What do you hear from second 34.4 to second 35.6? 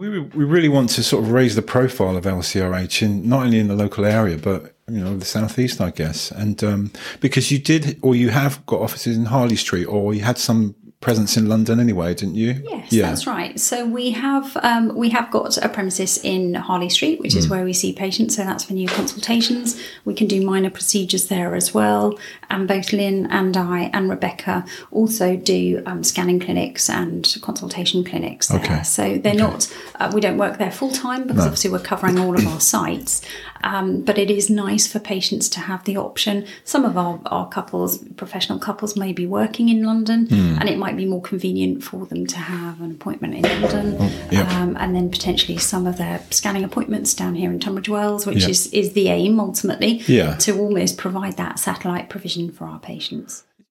nice for patients to